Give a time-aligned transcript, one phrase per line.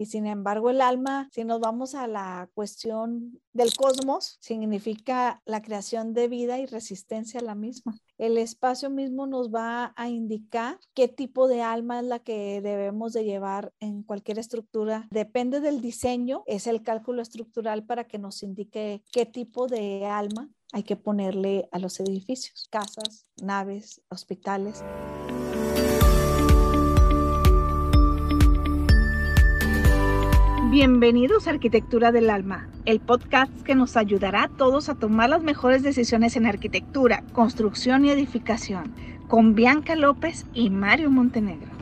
[0.00, 5.60] Y sin embargo, el alma, si nos vamos a la cuestión del cosmos, significa la
[5.60, 7.98] creación de vida y resistencia a la misma.
[8.16, 13.12] El espacio mismo nos va a indicar qué tipo de alma es la que debemos
[13.12, 15.06] de llevar en cualquier estructura.
[15.10, 20.48] Depende del diseño, es el cálculo estructural para que nos indique qué tipo de alma
[20.72, 24.82] hay que ponerle a los edificios, casas, naves, hospitales.
[30.70, 35.42] Bienvenidos a Arquitectura del Alma, el podcast que nos ayudará a todos a tomar las
[35.42, 38.94] mejores decisiones en arquitectura, construcción y edificación,
[39.26, 41.72] con Bianca López y Mario Montenegro.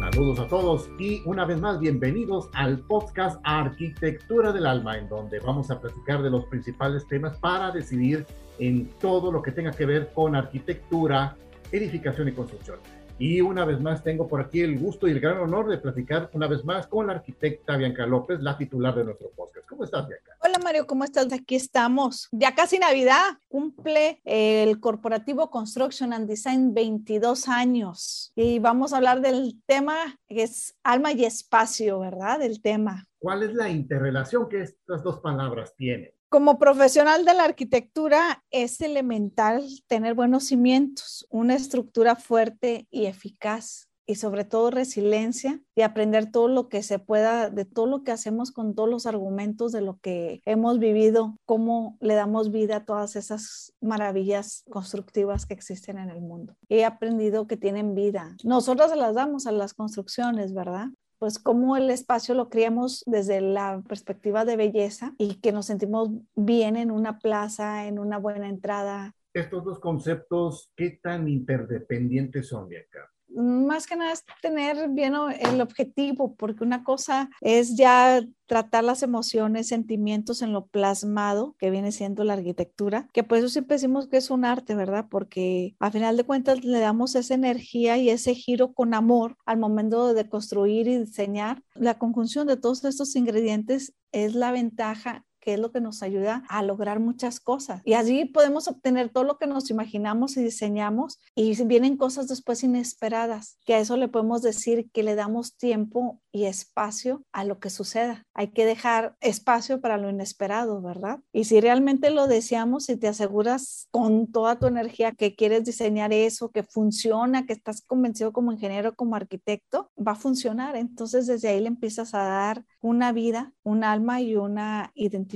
[0.00, 5.38] Saludos a todos y una vez más bienvenidos al podcast Arquitectura del Alma, en donde
[5.38, 8.26] vamos a platicar de los principales temas para decidir
[8.58, 11.36] en todo lo que tenga que ver con arquitectura,
[11.72, 12.78] edificación y construcción.
[13.18, 16.28] Y una vez más tengo por aquí el gusto y el gran honor de platicar
[16.34, 19.66] una vez más con la arquitecta Bianca López, la titular de nuestro podcast.
[19.66, 20.36] ¿Cómo estás, Bianca?
[20.42, 21.32] Hola, Mario, ¿cómo estás?
[21.32, 22.28] Aquí estamos.
[22.30, 23.38] Ya casi Navidad.
[23.48, 28.32] Cumple el corporativo Construction and Design 22 años.
[28.36, 29.96] Y vamos a hablar del tema
[30.28, 32.38] que es alma y espacio, ¿verdad?
[32.40, 33.06] Del tema.
[33.18, 36.15] ¿Cuál es la interrelación que estas dos palabras tienen?
[36.28, 43.88] Como profesional de la arquitectura es elemental tener buenos cimientos, una estructura fuerte y eficaz
[44.06, 48.12] y sobre todo resiliencia y aprender todo lo que se pueda de todo lo que
[48.12, 52.84] hacemos con todos los argumentos de lo que hemos vivido, cómo le damos vida a
[52.84, 56.56] todas esas maravillas constructivas que existen en el mundo.
[56.68, 58.36] He aprendido que tienen vida.
[58.44, 60.88] Nosotros las damos a las construcciones, ¿verdad?
[61.18, 66.10] Pues cómo el espacio lo criamos desde la perspectiva de belleza y que nos sentimos
[66.34, 69.14] bien en una plaza, en una buena entrada.
[69.32, 73.10] Estos dos conceptos, ¿qué tan interdependientes son, Bianca?
[73.36, 79.02] Más que nada es tener bien el objetivo, porque una cosa es ya tratar las
[79.02, 84.08] emociones, sentimientos en lo plasmado, que viene siendo la arquitectura, que por eso siempre decimos
[84.08, 85.06] que es un arte, ¿verdad?
[85.10, 89.58] Porque a final de cuentas le damos esa energía y ese giro con amor al
[89.58, 91.62] momento de construir y diseñar.
[91.74, 96.42] La conjunción de todos estos ingredientes es la ventaja que es lo que nos ayuda
[96.48, 97.80] a lograr muchas cosas.
[97.84, 102.64] Y allí podemos obtener todo lo que nos imaginamos y diseñamos y vienen cosas después
[102.64, 107.60] inesperadas, que a eso le podemos decir que le damos tiempo y espacio a lo
[107.60, 108.26] que suceda.
[108.34, 111.20] Hay que dejar espacio para lo inesperado, ¿verdad?
[111.32, 116.12] Y si realmente lo deseamos y te aseguras con toda tu energía que quieres diseñar
[116.12, 120.74] eso, que funciona, que estás convencido como ingeniero, como arquitecto, va a funcionar.
[120.74, 125.35] Entonces desde ahí le empiezas a dar una vida, un alma y una identidad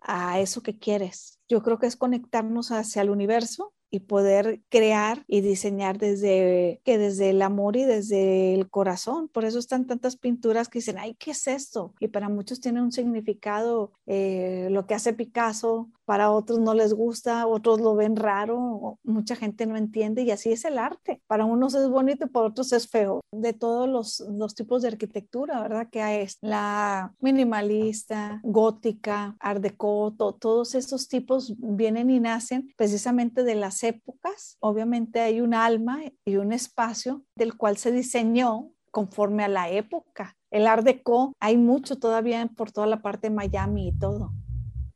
[0.00, 1.40] a eso que quieres.
[1.48, 6.98] Yo creo que es conectarnos hacia el universo y poder crear y diseñar desde que
[6.98, 9.28] desde el amor y desde el corazón.
[9.28, 11.94] Por eso están tantas pinturas que dicen, ay, ¿qué es esto?
[12.00, 16.94] Y para muchos tiene un significado eh, lo que hace Picasso, para otros no les
[16.94, 21.20] gusta, otros lo ven raro, mucha gente no entiende y así es el arte.
[21.26, 23.20] Para unos es bonito, para otros es feo.
[23.32, 25.88] De todos los, tipos de arquitectura, ¿verdad?
[25.90, 33.56] Que hay la minimalista, gótica, art deco, todos estos tipos vienen y nacen precisamente de
[33.56, 34.56] las épocas.
[34.60, 40.36] Obviamente hay un alma y un espacio del cual se diseñó conforme a la época.
[40.50, 44.32] El Art Deco, hay mucho todavía por toda la parte de Miami y todo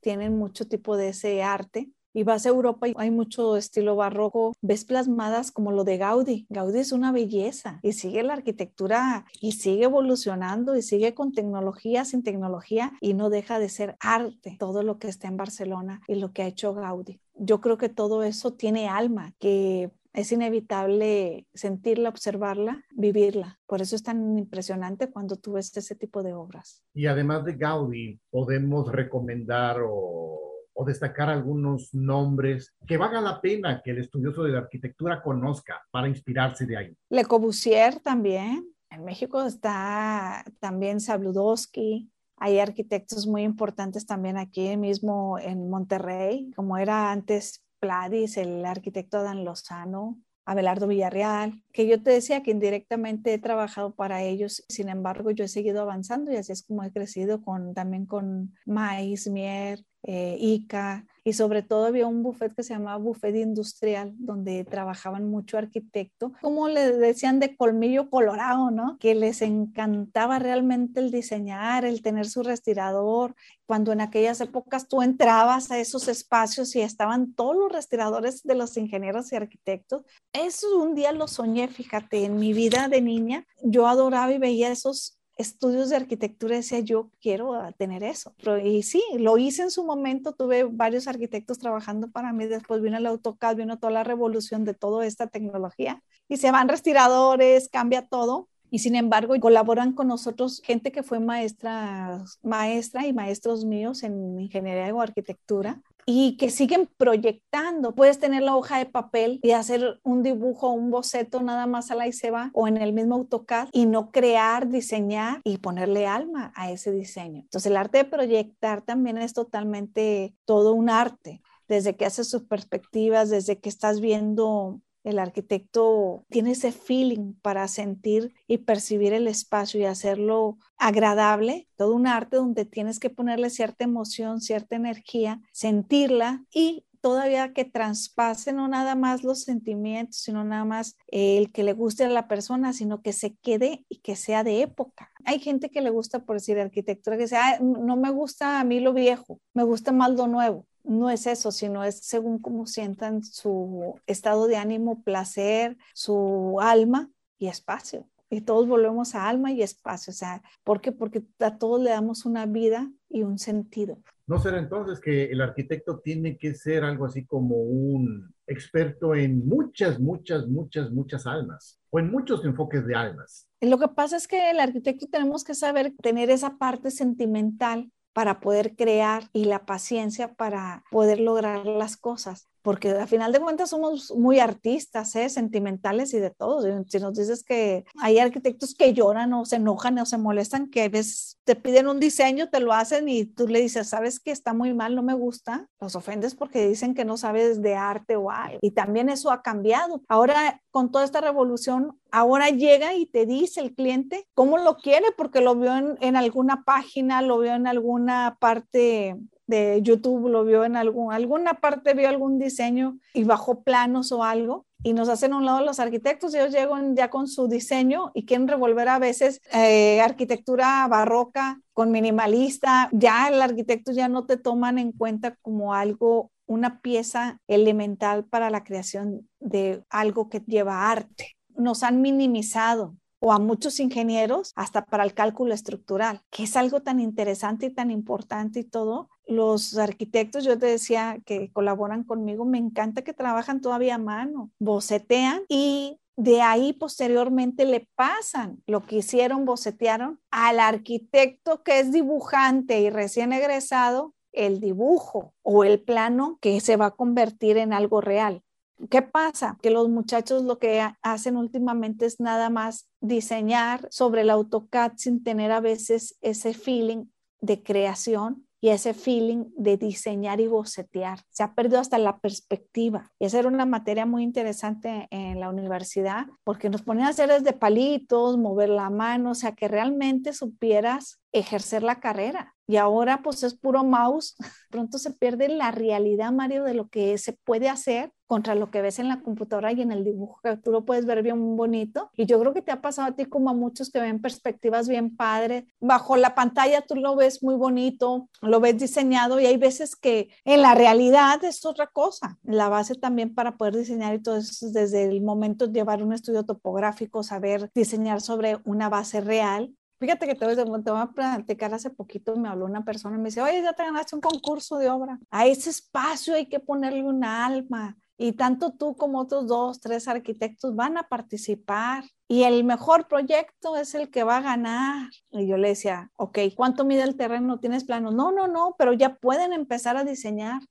[0.01, 1.91] tienen mucho tipo de ese arte.
[2.13, 6.45] Y vas a Europa y hay mucho estilo barroco, ves plasmadas como lo de Gaudí.
[6.49, 12.05] Gaudí es una belleza y sigue la arquitectura y sigue evolucionando y sigue con tecnología,
[12.05, 16.17] sin tecnología y no deja de ser arte todo lo que está en Barcelona y
[16.17, 17.21] lo que ha hecho Gaudí.
[17.35, 23.59] Yo creo que todo eso tiene alma, que es inevitable sentirla, observarla, vivirla.
[23.67, 26.83] Por eso es tan impresionante cuando tú ves ese tipo de obras.
[26.95, 30.39] Y además de Gaudí, podemos recomendar o,
[30.87, 36.09] destacar algunos nombres que valga la pena que el estudioso de la arquitectura conozca para
[36.09, 36.97] inspirarse de ahí.
[37.11, 38.67] Le Corbusier también.
[38.89, 46.79] En México está también Sabludowski, hay arquitectos muy importantes también aquí mismo en Monterrey, como
[46.79, 53.33] era antes Pladis, el arquitecto Dan Lozano, Abelardo Villarreal, que yo te decía que indirectamente
[53.33, 56.93] he trabajado para ellos, sin embargo yo he seguido avanzando y así es como he
[56.93, 62.65] crecido con, también con Mais, Mier, eh, Ica, y sobre todo había un buffet que
[62.65, 68.99] se llamaba buffet industrial, donde trabajaban mucho arquitecto, como le decían de colmillo colorado, ¿no?
[68.99, 75.03] Que les encantaba realmente el diseñar, el tener su respirador, cuando en aquellas épocas tú
[75.03, 80.03] entrabas a esos espacios y estaban todos los respiradores de los ingenieros y arquitectos.
[80.33, 84.73] Eso un día lo soñé, fíjate, en mi vida de niña, yo adoraba y veía
[84.73, 88.35] esos estudios de arquitectura decía yo quiero tener eso.
[88.63, 92.99] Y sí, lo hice en su momento, tuve varios arquitectos trabajando para mí, después vino
[92.99, 98.07] el AutoCAD, vino toda la revolución de toda esta tecnología y se van respiradores, cambia
[98.07, 98.49] todo.
[98.73, 104.39] Y sin embargo, colaboran con nosotros gente que fue maestra, maestra y maestros míos en
[104.39, 107.95] ingeniería o arquitectura y que siguen proyectando.
[107.95, 111.95] Puedes tener la hoja de papel y hacer un dibujo, un boceto nada más a
[111.95, 116.53] la se va o en el mismo AutoCAD y no crear, diseñar y ponerle alma
[116.57, 117.43] a ese diseño.
[117.43, 122.43] Entonces el arte de proyectar también es totalmente todo un arte desde que haces sus
[122.43, 129.27] perspectivas, desde que estás viendo el arquitecto tiene ese feeling para sentir y percibir el
[129.27, 135.41] espacio y hacerlo agradable, todo un arte donde tienes que ponerle cierta emoción, cierta energía,
[135.53, 141.65] sentirla y todavía que traspase no nada más los sentimientos, sino nada más el que
[141.65, 145.11] le guste a la persona, sino que se quede y que sea de época.
[145.25, 148.81] Hay gente que le gusta, por decir arquitectura, que sea, no me gusta a mí
[148.81, 153.23] lo viejo, me gusta más lo nuevo no es eso, sino es según cómo sientan
[153.23, 158.09] su estado de ánimo, placer, su alma y espacio.
[158.33, 160.13] Y todos volvemos a alma y espacio.
[160.13, 160.93] O sea, ¿por qué?
[160.93, 163.99] Porque a todos le damos una vida y un sentido.
[164.31, 169.45] ¿No será entonces que el arquitecto tiene que ser algo así como un experto en
[169.45, 173.49] muchas, muchas, muchas, muchas almas o en muchos enfoques de almas?
[173.61, 178.39] Lo que pasa es que el arquitecto tenemos que saber tener esa parte sentimental para
[178.39, 183.71] poder crear y la paciencia para poder lograr las cosas porque al final de cuentas
[183.71, 185.29] somos muy artistas, ¿eh?
[185.29, 186.63] sentimentales y de todo.
[186.87, 190.85] Si nos dices que hay arquitectos que lloran o se enojan o se molestan, que
[190.85, 194.31] a veces te piden un diseño, te lo hacen y tú le dices, sabes que
[194.31, 198.17] está muy mal, no me gusta, los ofendes porque dicen que no sabes de arte
[198.17, 198.59] o algo.
[198.63, 200.03] Y también eso ha cambiado.
[200.09, 205.07] Ahora, con toda esta revolución, ahora llega y te dice el cliente cómo lo quiere,
[205.17, 209.17] porque lo vio en, en alguna página, lo vio en alguna parte
[209.51, 214.25] de YouTube, lo vio en algún, alguna parte, vio algún diseño y bajó planos o
[214.25, 218.13] algo y nos hacen a un lado los arquitectos, ellos llegan ya con su diseño
[218.15, 224.25] y quieren revolver a veces eh, arquitectura barroca con minimalista, ya el arquitecto ya no
[224.25, 230.41] te toman en cuenta como algo, una pieza elemental para la creación de algo que
[230.47, 231.37] lleva arte.
[231.57, 236.83] Nos han minimizado, o a muchos ingenieros hasta para el cálculo estructural, que es algo
[236.83, 239.09] tan interesante y tan importante y todo.
[239.27, 244.51] Los arquitectos, yo te decía que colaboran conmigo, me encanta que trabajan todavía a mano,
[244.59, 251.93] bocetean y de ahí posteriormente le pasan lo que hicieron, bocetearon al arquitecto que es
[251.93, 257.73] dibujante y recién egresado, el dibujo o el plano que se va a convertir en
[257.73, 258.43] algo real.
[258.89, 259.59] ¿Qué pasa?
[259.61, 265.23] Que los muchachos lo que hacen últimamente es nada más diseñar sobre el AutoCAD sin
[265.23, 267.07] tener a veces ese feeling
[267.41, 271.21] de creación y ese feeling de diseñar y bocetear.
[271.31, 273.11] Se ha perdido hasta la perspectiva.
[273.19, 277.31] Y esa era una materia muy interesante en la universidad porque nos ponían a hacer
[277.31, 282.55] desde palitos, mover la mano, o sea, que realmente supieras ejercer la carrera.
[282.71, 284.37] Y ahora pues es puro mouse.
[284.71, 288.81] Pronto se pierde la realidad, Mario, de lo que se puede hacer contra lo que
[288.81, 292.13] ves en la computadora y en el dibujo, que tú lo puedes ver bien bonito.
[292.15, 294.89] Y yo creo que te ha pasado a ti como a muchos que ven perspectivas
[294.89, 295.65] bien padres.
[295.81, 300.29] Bajo la pantalla tú lo ves muy bonito, lo ves diseñado y hay veces que
[300.45, 302.39] en la realidad es otra cosa.
[302.45, 306.13] La base también para poder diseñar y todo eso desde el momento de llevar un
[306.13, 310.57] estudio topográfico, saber diseñar sobre una base real Fíjate que te voy,
[310.97, 314.17] a platicar hace poquito, me habló una persona y me dice, oye, ya te ganaste
[314.17, 315.19] un concurso de obra.
[315.31, 317.99] A ese espacio hay que ponerle un alma.
[318.17, 322.05] Y tanto tú como otros dos, tres arquitectos van a participar.
[322.29, 325.11] Y el mejor proyecto es el que va a ganar.
[325.33, 327.61] Y yo le decía, ok, ¿cuánto mide el terreno?
[327.61, 328.11] ¿Tienes plano?
[328.11, 330.63] No, no, no, pero ya pueden empezar a diseñar.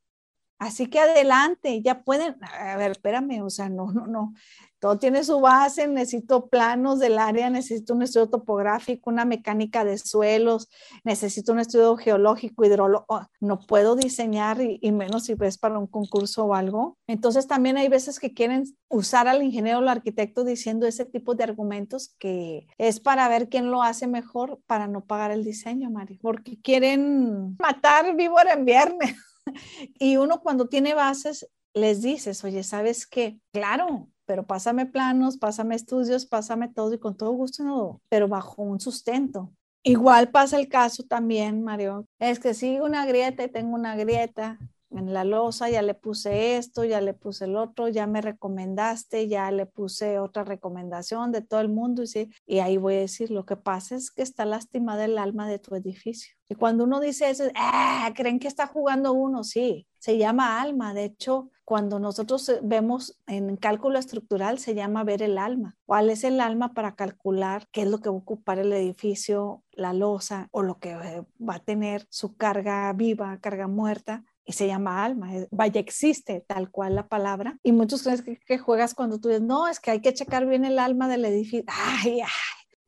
[0.60, 4.34] Así que adelante, ya pueden, a ver, espérame, o sea, no, no, no,
[4.80, 9.98] todo tiene su base, necesito planos del área, necesito un estudio topográfico, una mecánica de
[9.98, 10.70] suelos,
[11.04, 16.46] necesito un estudio geológico, hidrológico, no puedo diseñar y, menos si ves para un concurso
[16.46, 16.98] o algo.
[17.08, 21.36] Entonces también hay veces que quieren usar al ingeniero o al arquitecto diciendo ese tipo
[21.36, 25.90] de argumentos que es para ver quién lo hace mejor para no pagar el diseño,
[25.90, 29.16] Mario, porque quieren matar víbora en viernes.
[30.00, 33.40] y uno cuando tiene bases, les dices, oye, ¿sabes qué?
[33.52, 38.80] Claro, pero pásame planos, pásame estudios, pásame todo y con todo gusto, pero bajo un
[38.80, 39.52] sustento.
[39.84, 44.60] Igual pasa el caso también, Mario, es que sigo una grieta y tengo una grieta,
[44.92, 49.28] en la losa, ya le puse esto, ya le puse el otro, ya me recomendaste,
[49.28, 53.00] ya le puse otra recomendación de todo el mundo y, sí, y ahí voy a
[53.00, 56.36] decir, lo que pasa es que está lastimada el alma de tu edificio.
[56.52, 59.44] Y cuando uno dice eso, ah, ¿creen que está jugando uno?
[59.44, 60.96] Sí, se llama alma.
[60.96, 65.78] De hecho, cuando nosotros eh, vemos en cálculo estructural, se llama ver el alma.
[65.86, 69.64] ¿Cuál es el alma para calcular qué es lo que va a ocupar el edificio,
[69.74, 74.24] la losa o lo que eh, va a tener su carga viva, carga muerta?
[74.54, 75.30] Se llama alma.
[75.52, 77.58] Vaya, existe tal cual la palabra.
[77.64, 80.66] Y muchos creen que, juegas cuando tú dices, no, es que hay que checar bien
[80.66, 81.64] el alma del edificio.
[81.68, 82.30] Ay, ay.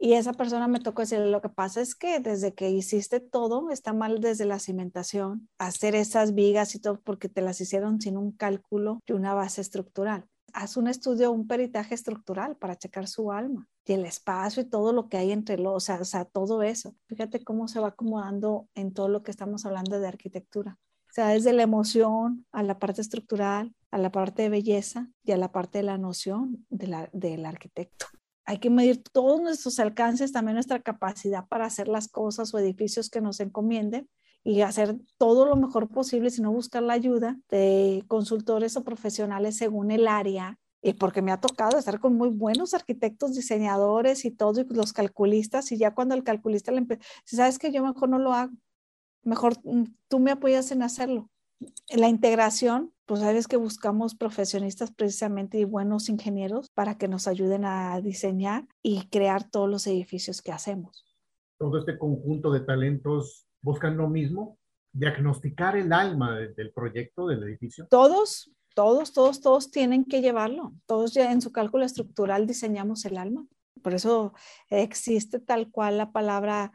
[0.04, 3.70] Y esa persona me tocó decir, lo que pasa es que desde que hiciste todo,
[3.70, 8.18] está mal desde la cimentación, hacer esas vigas y todo, porque te las hicieron sin
[8.18, 10.26] un cálculo y una base estructural.
[10.54, 14.92] Haz un estudio, un peritaje estructural para checar su alma y el espacio y todo
[14.92, 16.96] lo que hay entre los, o sea, o sea, todo eso.
[17.08, 20.80] Fíjate cómo se va acomodando en todo lo que estamos hablando de arquitectura.
[21.12, 25.34] O sea, desde la emoción a la parte estructural, a la parte de belleza y
[25.34, 28.06] a la parte de la noción de la, del arquitecto.
[28.46, 33.10] Hay que medir todos nuestros alcances, también nuestra capacidad para hacer las cosas o edificios
[33.10, 34.08] que nos encomienden
[34.46, 39.92] y hacer todo lo mejor posible, sino buscar la ayuda de consultores o profesionales según
[39.92, 40.58] el área.
[40.82, 44.94] Y porque me ha tocado estar con muy buenos arquitectos, diseñadores y todo, y los
[44.94, 48.54] calculistas, y ya cuando el calculista le empieza, sabes que yo mejor no lo hago,
[49.24, 51.30] mejor mm, tú me apoyas en hacerlo.
[51.96, 57.66] La integración, pues sabes que buscamos profesionistas precisamente y buenos ingenieros para que nos ayuden
[57.66, 61.06] a diseñar y crear todos los edificios que hacemos.
[61.58, 64.58] Todo este conjunto de talentos buscan lo mismo,
[64.92, 67.86] diagnosticar el alma del proyecto, del edificio.
[67.90, 70.74] Todos, todos, todos, todos tienen que llevarlo.
[70.88, 73.46] Todos ya en su cálculo estructural diseñamos el alma.
[73.82, 74.34] Por eso
[74.70, 76.72] existe tal cual la palabra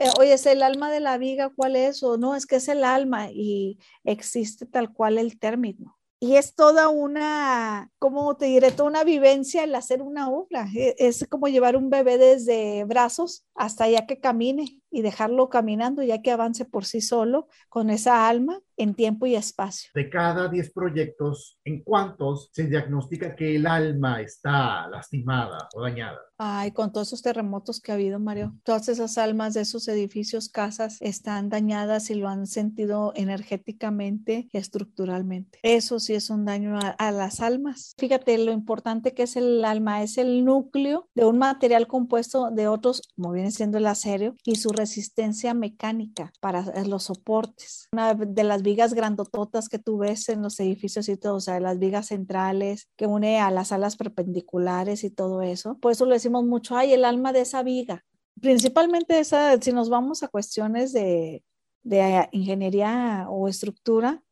[0.00, 2.02] eh, oye, es el alma de la viga, ¿cuál es?
[2.02, 5.98] O no, es que es el alma y existe tal cual el término.
[6.18, 8.72] Y es toda una, ¿cómo te diré?
[8.72, 10.66] Toda una vivencia el hacer una obra.
[10.74, 16.02] E, es como llevar un bebé desde brazos hasta ya que camine y dejarlo caminando
[16.02, 19.90] ya que avance por sí solo con esa alma en tiempo y espacio.
[19.94, 26.18] De cada 10 proyectos, ¿en cuántos se diagnostica que el alma está lastimada o dañada?
[26.38, 30.48] Ay, con todos esos terremotos que ha habido, Mario, todas esas almas de esos edificios,
[30.48, 35.58] casas, están dañadas y lo han sentido energéticamente y estructuralmente.
[35.62, 37.94] Eso sí es un daño a, a las almas.
[37.98, 42.68] Fíjate lo importante que es el alma, es el núcleo de un material compuesto de
[42.68, 47.88] otros, como viene siendo el acero, y su resistencia mecánica para los soportes.
[47.92, 51.60] Una de las vigas grandototas que tú ves en los edificios y todo, o sea,
[51.60, 55.78] las vigas centrales que une a las alas perpendiculares y todo eso.
[55.78, 58.04] Por eso lo decimos mucho, ay, el alma de esa viga.
[58.40, 61.44] Principalmente esa, si nos vamos a cuestiones de,
[61.82, 64.22] de ingeniería o estructura,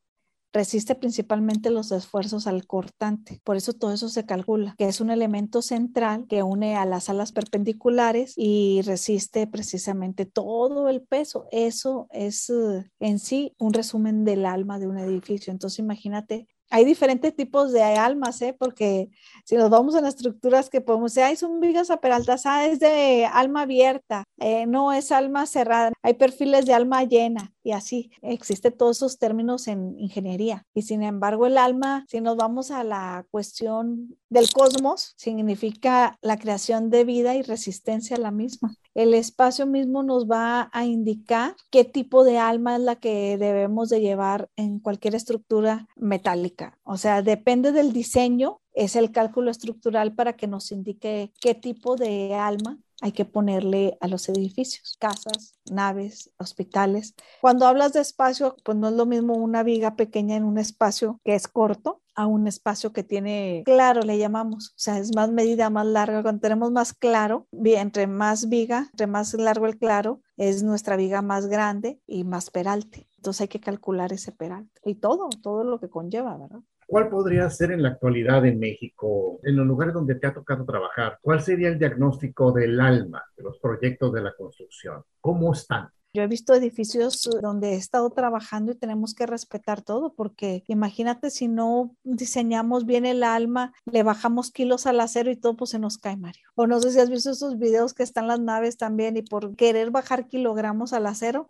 [0.52, 3.40] resiste principalmente los esfuerzos al cortante.
[3.45, 7.09] Por eso todo eso se calcula, que es un elemento central que une a las
[7.09, 11.47] alas perpendiculares y resiste precisamente todo el peso.
[11.50, 15.52] Eso es eh, en sí un resumen del alma de un edificio.
[15.52, 18.55] Entonces imagínate hay diferentes tipos de almas, ¿eh?
[18.59, 19.09] porque
[19.45, 23.26] si nos vamos a las estructuras que podemos hay son vigas aperaltas, ah, es de
[23.26, 28.75] alma abierta, eh, no es alma cerrada, hay perfiles de alma llena y así existen
[28.75, 30.65] todos esos términos en ingeniería.
[30.73, 36.39] Y sin embargo, el alma, si nos vamos a la cuestión del cosmos, significa la
[36.39, 38.75] creación de vida y resistencia a la misma.
[38.95, 43.91] El espacio mismo nos va a indicar qué tipo de alma es la que debemos
[43.91, 46.79] de llevar en cualquier estructura metálica.
[46.85, 51.97] O sea, depende del diseño, es el cálculo estructural para que nos indique qué tipo
[51.97, 57.14] de alma hay que ponerle a los edificios, casas, naves, hospitales.
[57.40, 61.21] Cuando hablas de espacio, pues no es lo mismo una viga pequeña en un espacio
[61.25, 65.31] que es corto a un espacio que tiene claro, le llamamos, o sea, es más
[65.31, 66.23] medida, más larga.
[66.23, 71.23] Cuando tenemos más claro, entre más viga, entre más largo el claro, es nuestra viga
[71.23, 73.09] más grande y más peralte.
[73.17, 76.61] Entonces hay que calcular ese peralte y todo, todo lo que conlleva, ¿verdad?
[76.88, 80.64] ¿Cuál podría ser en la actualidad en México, en los lugares donde te ha tocado
[80.64, 81.18] trabajar?
[81.21, 85.04] ¿Cuál sería el diagnóstico del alma de los proyectos de la construcción?
[85.21, 85.90] ¿Cómo están?
[86.14, 91.28] Yo he visto edificios donde he estado trabajando y tenemos que respetar todo, porque imagínate
[91.28, 95.78] si no diseñamos bien el alma, le bajamos kilos al acero y todo, pues se
[95.78, 96.49] nos cae, Mario.
[96.54, 99.54] O no sé si has visto esos videos que están las naves también y por
[99.57, 101.49] querer bajar kilogramos al acero,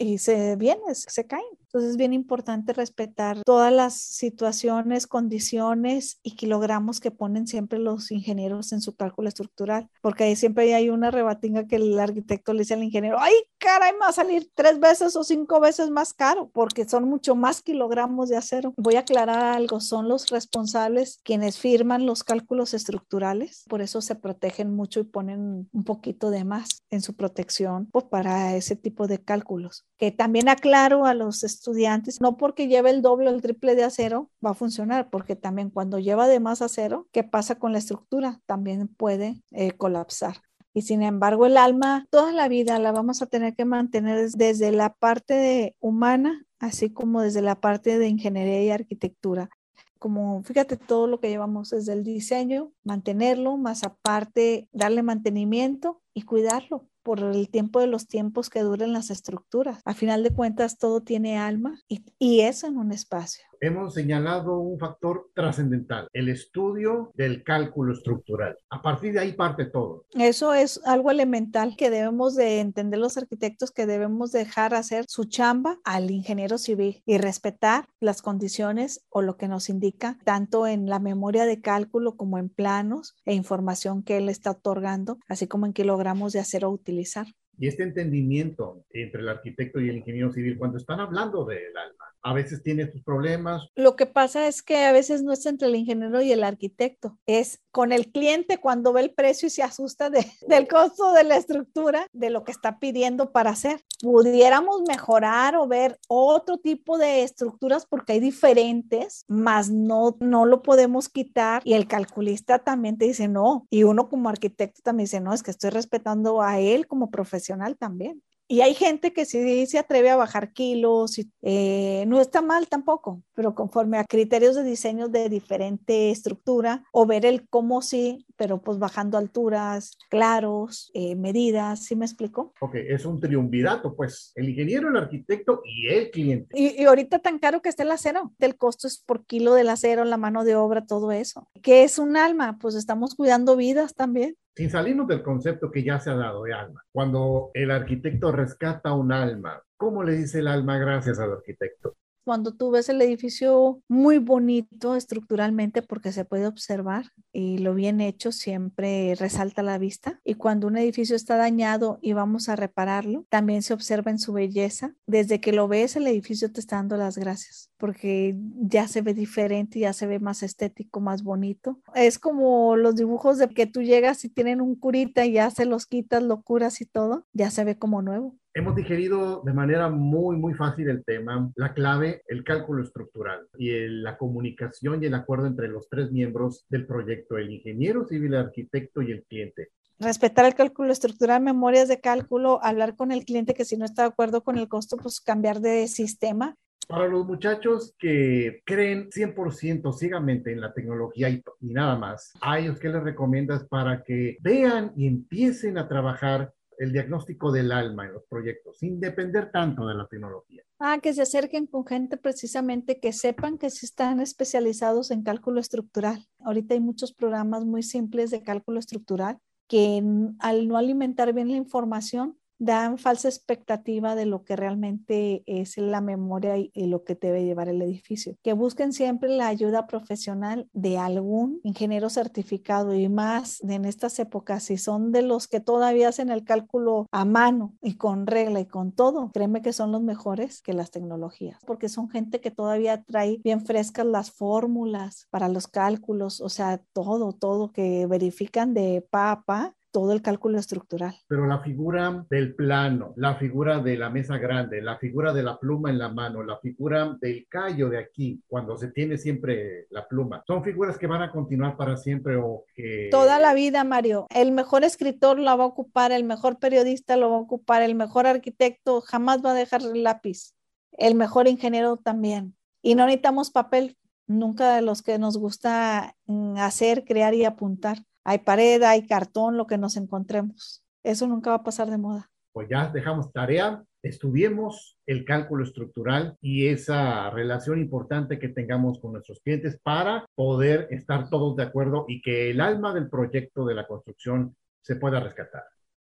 [0.00, 1.44] y se vienen, se caen.
[1.66, 8.10] Entonces es bien importante respetar todas las situaciones, condiciones y kilogramos que ponen siempre los
[8.10, 12.60] ingenieros en su cálculo estructural, porque ahí siempre hay una rebatinga que el arquitecto le
[12.60, 16.12] dice al ingeniero, ay, caray, me va a salir tres veces o cinco veces más
[16.12, 18.74] caro, porque son mucho más kilogramos de acero.
[18.76, 24.16] Voy a aclarar algo, son los responsables quienes firman los cálculos estructurales, por eso se
[24.16, 29.06] protegen mucho y ponen un poquito de más en su protección pues, para ese tipo
[29.06, 29.84] de cálculos.
[30.00, 33.84] Que también aclaro a los estudiantes, no porque lleve el doble o el triple de
[33.84, 37.78] acero va a funcionar, porque también cuando lleva de más acero, ¿qué pasa con la
[37.78, 38.40] estructura?
[38.46, 40.38] También puede eh, colapsar.
[40.72, 44.72] Y sin embargo, el alma toda la vida la vamos a tener que mantener desde
[44.72, 49.50] la parte de humana, así como desde la parte de ingeniería y arquitectura.
[49.98, 56.22] Como fíjate todo lo que llevamos desde el diseño, mantenerlo, más aparte darle mantenimiento y
[56.22, 59.80] cuidarlo por el tiempo de los tiempos que duren las estructuras.
[59.84, 64.58] A final de cuentas, todo tiene alma y, y eso en un espacio hemos señalado
[64.58, 68.56] un factor trascendental, el estudio del cálculo estructural.
[68.70, 70.04] A partir de ahí parte todo.
[70.14, 75.24] Eso es algo elemental que debemos de entender los arquitectos, que debemos dejar hacer su
[75.24, 80.86] chamba al ingeniero civil y respetar las condiciones o lo que nos indica tanto en
[80.86, 85.66] la memoria de cálculo como en planos e información que él está otorgando, así como
[85.66, 85.99] en kilogramos
[86.32, 87.26] de acero a utilizar.
[87.58, 92.04] Y este entendimiento entre el arquitecto y el ingeniero civil, cuando están hablando del alma,
[92.22, 93.68] a veces tiene sus problemas.
[93.74, 97.18] Lo que pasa es que a veces no es entre el ingeniero y el arquitecto,
[97.26, 101.24] es con el cliente cuando ve el precio y se asusta de, del costo de
[101.24, 103.84] la estructura, de lo que está pidiendo para hacer.
[104.00, 110.62] Pudiéramos mejorar o ver otro tipo de estructuras porque hay diferentes, más no, no lo
[110.62, 115.20] podemos quitar y el calculista también te dice no, y uno como arquitecto también dice
[115.20, 118.22] no, es que estoy respetando a él como profesional también.
[118.50, 122.66] Y hay gente que sí se atreve a bajar kilos, y, eh, no está mal
[122.66, 128.26] tampoco, pero conforme a criterios de diseño de diferente estructura o ver el cómo sí,
[128.34, 132.52] pero pues bajando alturas, claros, eh, medidas, ¿sí me explico?
[132.60, 136.48] Ok, es un triunvirato, pues el ingeniero, el arquitecto y el cliente.
[136.58, 139.68] Y, y ahorita tan caro que está el acero, el costo es por kilo del
[139.68, 141.48] acero, la mano de obra, todo eso.
[141.62, 142.58] ¿Qué es un alma?
[142.60, 146.52] Pues estamos cuidando vidas también sin salirnos del concepto que ya se ha dado de
[146.52, 151.96] alma, cuando el arquitecto rescata un alma, ¿cómo le dice el alma gracias al arquitecto?
[152.30, 158.00] Cuando tú ves el edificio muy bonito estructuralmente porque se puede observar y lo bien
[158.00, 160.20] hecho siempre resalta la vista.
[160.22, 164.32] Y cuando un edificio está dañado y vamos a repararlo, también se observa en su
[164.32, 164.94] belleza.
[165.08, 169.14] Desde que lo ves, el edificio te está dando las gracias porque ya se ve
[169.14, 171.80] diferente, ya se ve más estético, más bonito.
[171.94, 175.64] Es como los dibujos de que tú llegas y tienen un curita y ya se
[175.64, 178.36] los quitas, locuras y todo, ya se ve como nuevo.
[178.52, 183.70] Hemos digerido de manera muy, muy fácil el tema, la clave, el cálculo estructural y
[184.02, 188.40] la comunicación y el acuerdo entre los tres miembros del proyecto, el ingeniero civil, el
[188.40, 193.54] arquitecto y el cliente respetar el cálculo estructural, memorias de cálculo, hablar con el cliente
[193.54, 196.56] que si no está de acuerdo con el costo, pues cambiar de sistema.
[196.88, 202.58] Para los muchachos que creen 100% ciegamente en la tecnología y, y, nada más, ¿a
[202.58, 208.06] ellos qué les recomiendas para que vean y empiecen a trabajar el diagnóstico del alma
[208.06, 210.62] en los proyectos, sin depender tanto de la tecnología.
[210.78, 215.60] Ah, que se acerquen con gente precisamente que sepan que sí están especializados en cálculo
[215.60, 216.26] estructural.
[216.38, 219.38] Ahorita hay muchos programas muy simples de cálculo estructural
[219.68, 220.02] que
[220.38, 226.00] al no alimentar bien la información, dan falsa expectativa de lo que realmente es la
[226.00, 228.36] memoria y, lo que debe llevar el edificio.
[228.42, 234.64] Que busquen siempre la ayuda profesional de algún ingeniero certificado y más en estas épocas,
[234.64, 238.66] si son de los que todavía hacen el cálculo a mano y con regla y
[238.66, 243.02] con todo, créeme que son los mejores que las tecnologías, porque son gente que todavía
[243.04, 249.06] trae bien frescas las fórmulas para los cálculos, o sea, todo, todo que verifican de
[249.10, 251.14] pa a pa todo el cálculo estructural.
[251.28, 255.58] Pero la figura del plano, la figura de la mesa grande, la figura de la
[255.58, 260.06] pluma en la mano, la figura del callo de aquí, cuando se tiene siempre la
[260.06, 263.08] pluma, son figuras que van a continuar para siempre o que...
[263.10, 264.26] Toda la vida, Mario.
[264.34, 267.94] El mejor escritor lo va a ocupar, el mejor periodista lo va a ocupar, el
[267.94, 270.54] mejor arquitecto jamás va a dejar el lápiz,
[270.92, 272.56] el mejor ingeniero también.
[272.82, 277.98] Y no necesitamos papel, nunca de los que nos gusta mm, hacer, crear y apuntar
[278.24, 280.84] hay pared, hay cartón, lo que nos encontremos.
[281.02, 282.30] Eso nunca va a pasar de moda.
[282.52, 289.12] Pues ya dejamos tarea, estudiemos el cálculo estructural y esa relación importante que tengamos con
[289.12, 293.74] nuestros clientes para poder estar todos de acuerdo y que el alma del proyecto de
[293.74, 295.64] la construcción se pueda rescatar.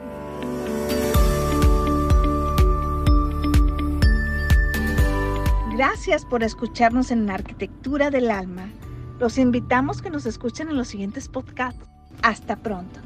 [5.81, 8.71] Gracias por escucharnos en Arquitectura del Alma.
[9.19, 11.89] Los invitamos que nos escuchen en los siguientes podcasts.
[12.21, 13.01] Hasta pronto.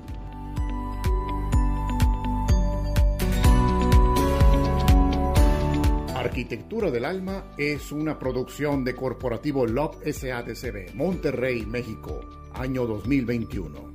[6.16, 12.22] Arquitectura del Alma es una producción de Corporativo LOB SADCB, Monterrey, México,
[12.54, 13.93] año 2021.